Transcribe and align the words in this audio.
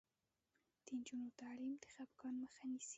د 0.85 0.87
نجونو 0.97 1.29
تعلیم 1.39 1.73
د 1.83 1.85
خپګان 1.93 2.35
مخه 2.43 2.63
نیسي. 2.71 2.89